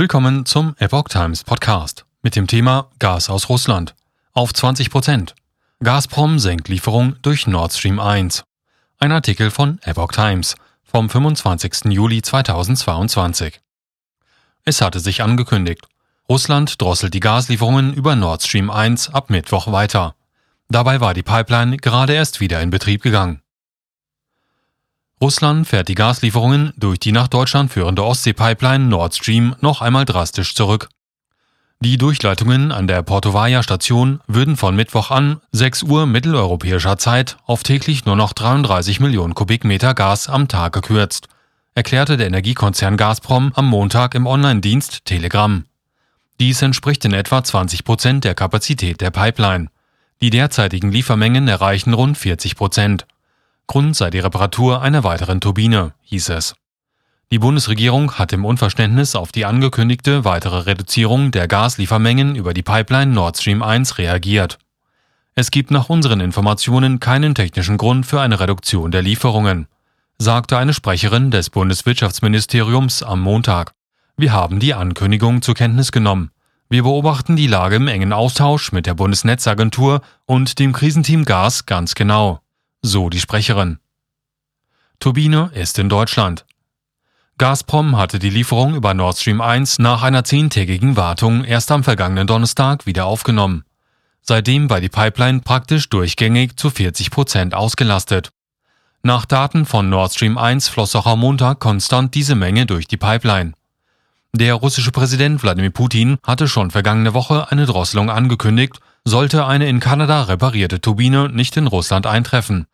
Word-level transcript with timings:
Willkommen 0.00 0.46
zum 0.46 0.74
Epoch 0.78 1.08
Times 1.10 1.44
Podcast 1.44 2.06
mit 2.22 2.34
dem 2.34 2.46
Thema 2.46 2.88
Gas 2.98 3.28
aus 3.28 3.50
Russland 3.50 3.94
auf 4.32 4.54
20 4.54 4.88
Prozent. 4.88 5.34
Gazprom 5.80 6.38
senkt 6.38 6.68
Lieferung 6.68 7.16
durch 7.20 7.46
Nord 7.46 7.74
Stream 7.74 8.00
1. 8.00 8.44
Ein 8.98 9.12
Artikel 9.12 9.50
von 9.50 9.78
Epoch 9.82 10.12
Times 10.12 10.54
vom 10.84 11.10
25. 11.10 11.92
Juli 11.92 12.22
2022. 12.22 13.60
Es 14.64 14.80
hatte 14.80 15.00
sich 15.00 15.22
angekündigt. 15.22 15.86
Russland 16.30 16.80
drosselt 16.80 17.12
die 17.12 17.20
Gaslieferungen 17.20 17.92
über 17.92 18.16
Nord 18.16 18.42
Stream 18.42 18.70
1 18.70 19.10
ab 19.10 19.28
Mittwoch 19.28 19.70
weiter. 19.70 20.14
Dabei 20.70 21.02
war 21.02 21.12
die 21.12 21.22
Pipeline 21.22 21.76
gerade 21.76 22.14
erst 22.14 22.40
wieder 22.40 22.62
in 22.62 22.70
Betrieb 22.70 23.02
gegangen. 23.02 23.42
Russland 25.22 25.66
fährt 25.66 25.88
die 25.88 25.94
Gaslieferungen 25.94 26.72
durch 26.78 26.98
die 26.98 27.12
nach 27.12 27.28
Deutschland 27.28 27.70
führende 27.70 28.04
Ostsee-Pipeline 28.04 28.86
Nord 28.86 29.14
Stream 29.14 29.54
noch 29.60 29.82
einmal 29.82 30.06
drastisch 30.06 30.54
zurück. 30.54 30.88
Die 31.80 31.98
Durchleitungen 31.98 32.72
an 32.72 32.86
der 32.86 33.02
Portovaya-Station 33.02 34.20
würden 34.26 34.56
von 34.56 34.74
Mittwoch 34.76 35.10
an 35.10 35.40
6 35.52 35.82
Uhr 35.84 36.06
mitteleuropäischer 36.06 36.96
Zeit 36.96 37.36
auf 37.46 37.62
täglich 37.62 38.04
nur 38.06 38.16
noch 38.16 38.32
33 38.32 39.00
Millionen 39.00 39.34
Kubikmeter 39.34 39.94
Gas 39.94 40.28
am 40.28 40.48
Tag 40.48 40.72
gekürzt, 40.72 41.28
erklärte 41.74 42.16
der 42.16 42.26
Energiekonzern 42.26 42.96
Gazprom 42.96 43.52
am 43.54 43.66
Montag 43.66 44.14
im 44.14 44.26
Online-Dienst 44.26 45.04
Telegram. 45.04 45.64
Dies 46.38 46.62
entspricht 46.62 47.04
in 47.04 47.12
etwa 47.12 47.44
20 47.44 47.84
Prozent 47.84 48.24
der 48.24 48.34
Kapazität 48.34 49.00
der 49.02 49.10
Pipeline. 49.10 49.68
Die 50.22 50.30
derzeitigen 50.30 50.90
Liefermengen 50.90 51.48
erreichen 51.48 51.92
rund 51.92 52.16
40 52.16 52.56
Prozent. 52.56 53.06
Grund 53.70 53.94
sei 53.94 54.10
die 54.10 54.18
Reparatur 54.18 54.82
einer 54.82 55.04
weiteren 55.04 55.40
Turbine, 55.40 55.92
hieß 56.02 56.30
es. 56.30 56.56
Die 57.30 57.38
Bundesregierung 57.38 58.14
hat 58.14 58.32
im 58.32 58.44
Unverständnis 58.44 59.14
auf 59.14 59.30
die 59.30 59.44
angekündigte 59.44 60.24
weitere 60.24 60.66
Reduzierung 60.66 61.30
der 61.30 61.46
Gasliefermengen 61.46 62.34
über 62.34 62.52
die 62.52 62.64
Pipeline 62.64 63.12
Nord 63.12 63.38
Stream 63.38 63.62
1 63.62 63.98
reagiert. 63.98 64.58
Es 65.36 65.52
gibt 65.52 65.70
nach 65.70 65.88
unseren 65.88 66.18
Informationen 66.18 66.98
keinen 66.98 67.36
technischen 67.36 67.76
Grund 67.76 68.06
für 68.06 68.20
eine 68.20 68.40
Reduktion 68.40 68.90
der 68.90 69.02
Lieferungen, 69.02 69.68
sagte 70.18 70.58
eine 70.58 70.74
Sprecherin 70.74 71.30
des 71.30 71.48
Bundeswirtschaftsministeriums 71.50 73.04
am 73.04 73.20
Montag. 73.20 73.70
Wir 74.16 74.32
haben 74.32 74.58
die 74.58 74.74
Ankündigung 74.74 75.42
zur 75.42 75.54
Kenntnis 75.54 75.92
genommen. 75.92 76.32
Wir 76.68 76.82
beobachten 76.82 77.36
die 77.36 77.46
Lage 77.46 77.76
im 77.76 77.86
engen 77.86 78.12
Austausch 78.12 78.72
mit 78.72 78.86
der 78.86 78.94
Bundesnetzagentur 78.94 80.00
und 80.26 80.58
dem 80.58 80.72
Krisenteam 80.72 81.24
Gas 81.24 81.66
ganz 81.66 81.94
genau 81.94 82.40
so 82.82 83.10
die 83.10 83.20
Sprecherin. 83.20 83.78
Turbine 84.98 85.50
ist 85.54 85.78
in 85.78 85.88
Deutschland. 85.88 86.44
Gazprom 87.38 87.96
hatte 87.96 88.18
die 88.18 88.28
Lieferung 88.28 88.74
über 88.74 88.92
Nord 88.92 89.18
Stream 89.18 89.40
1 89.40 89.78
nach 89.78 90.02
einer 90.02 90.24
zehntägigen 90.24 90.96
Wartung 90.96 91.44
erst 91.44 91.70
am 91.72 91.82
vergangenen 91.82 92.26
Donnerstag 92.26 92.84
wieder 92.84 93.06
aufgenommen. 93.06 93.64
Seitdem 94.20 94.68
war 94.68 94.82
die 94.82 94.90
Pipeline 94.90 95.40
praktisch 95.40 95.88
durchgängig 95.88 96.58
zu 96.58 96.68
40 96.68 97.10
Prozent 97.10 97.54
ausgelastet. 97.54 98.30
Nach 99.02 99.24
Daten 99.24 99.64
von 99.64 99.88
Nord 99.88 100.12
Stream 100.12 100.36
1 100.36 100.68
floss 100.68 100.94
auch 100.94 101.06
am 101.06 101.20
Montag 101.20 101.60
konstant 101.60 102.14
diese 102.14 102.34
Menge 102.34 102.66
durch 102.66 102.86
die 102.86 102.98
Pipeline. 102.98 103.54
Der 104.32 104.54
russische 104.54 104.92
Präsident 104.92 105.42
Wladimir 105.42 105.70
Putin 105.70 106.18
hatte 106.22 106.46
schon 106.46 106.70
vergangene 106.70 107.14
Woche 107.14 107.50
eine 107.50 107.66
Drosselung 107.66 108.10
angekündigt, 108.10 108.78
sollte 109.04 109.44
eine 109.44 109.68
in 109.68 109.80
Kanada 109.80 110.22
reparierte 110.22 110.80
Turbine 110.80 111.28
nicht 111.28 111.56
in 111.56 111.66
Russland 111.66 112.06
eintreffen. 112.06 112.66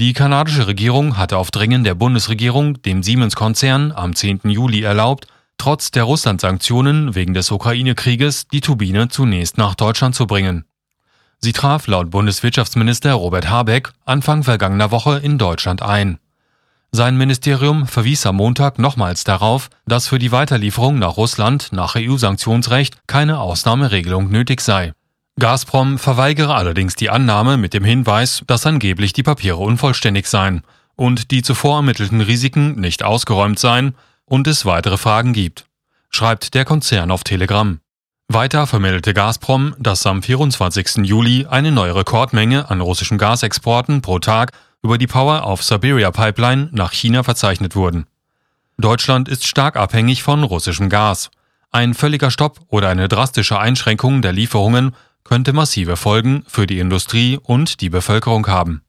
Die 0.00 0.12
kanadische 0.12 0.66
Regierung 0.66 1.16
hatte 1.16 1.38
auf 1.38 1.52
Drängen 1.52 1.84
der 1.84 1.94
Bundesregierung 1.94 2.82
dem 2.82 3.04
Siemens-Konzern 3.04 3.92
am 3.92 4.16
10. 4.16 4.40
Juli 4.44 4.82
erlaubt, 4.82 5.28
trotz 5.56 5.92
der 5.92 6.02
Russland-Sanktionen 6.02 7.14
wegen 7.14 7.32
des 7.32 7.52
Ukraine-Krieges 7.52 8.48
die 8.48 8.60
Turbine 8.60 9.08
zunächst 9.08 9.56
nach 9.56 9.76
Deutschland 9.76 10.16
zu 10.16 10.26
bringen. 10.26 10.64
Sie 11.38 11.52
traf 11.52 11.86
laut 11.86 12.10
Bundeswirtschaftsminister 12.10 13.12
Robert 13.12 13.48
Habeck 13.48 13.92
Anfang 14.04 14.42
vergangener 14.42 14.90
Woche 14.90 15.18
in 15.18 15.38
Deutschland 15.38 15.80
ein. 15.80 16.18
Sein 16.96 17.16
Ministerium 17.16 17.88
verwies 17.88 18.24
am 18.24 18.36
Montag 18.36 18.78
nochmals 18.78 19.24
darauf, 19.24 19.68
dass 19.84 20.06
für 20.06 20.20
die 20.20 20.30
Weiterlieferung 20.30 20.96
nach 20.96 21.16
Russland 21.16 21.72
nach 21.72 21.96
EU-Sanktionsrecht 21.96 23.08
keine 23.08 23.40
Ausnahmeregelung 23.40 24.30
nötig 24.30 24.60
sei. 24.60 24.92
Gazprom 25.36 25.98
verweigere 25.98 26.54
allerdings 26.54 26.94
die 26.94 27.10
Annahme 27.10 27.56
mit 27.56 27.74
dem 27.74 27.82
Hinweis, 27.82 28.44
dass 28.46 28.64
angeblich 28.64 29.12
die 29.12 29.24
Papiere 29.24 29.56
unvollständig 29.56 30.28
seien 30.28 30.62
und 30.94 31.32
die 31.32 31.42
zuvor 31.42 31.78
ermittelten 31.78 32.20
Risiken 32.20 32.78
nicht 32.78 33.02
ausgeräumt 33.02 33.58
seien 33.58 33.96
und 34.24 34.46
es 34.46 34.64
weitere 34.64 34.96
Fragen 34.96 35.32
gibt, 35.32 35.66
schreibt 36.10 36.54
der 36.54 36.64
Konzern 36.64 37.10
auf 37.10 37.24
Telegram. 37.24 37.80
Weiter 38.28 38.68
vermeldete 38.68 39.14
Gazprom, 39.14 39.74
dass 39.80 40.06
am 40.06 40.22
24. 40.22 40.98
Juli 40.98 41.44
eine 41.50 41.72
neue 41.72 41.96
Rekordmenge 41.96 42.70
an 42.70 42.80
russischen 42.80 43.18
Gasexporten 43.18 44.00
pro 44.00 44.20
Tag 44.20 44.52
über 44.84 44.98
die 44.98 45.06
Power 45.06 45.46
of 45.46 45.64
Siberia 45.64 46.10
Pipeline 46.10 46.68
nach 46.70 46.92
China 46.92 47.22
verzeichnet 47.22 47.74
wurden. 47.74 48.04
Deutschland 48.76 49.30
ist 49.30 49.46
stark 49.46 49.76
abhängig 49.76 50.22
von 50.22 50.44
russischem 50.44 50.90
Gas. 50.90 51.30
Ein 51.72 51.94
völliger 51.94 52.30
Stopp 52.30 52.60
oder 52.68 52.90
eine 52.90 53.08
drastische 53.08 53.58
Einschränkung 53.58 54.20
der 54.20 54.32
Lieferungen 54.32 54.94
könnte 55.24 55.54
massive 55.54 55.96
Folgen 55.96 56.44
für 56.46 56.66
die 56.66 56.80
Industrie 56.80 57.38
und 57.42 57.80
die 57.80 57.88
Bevölkerung 57.88 58.46
haben. 58.46 58.83